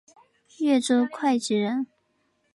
[0.57, 1.85] 越州会稽人。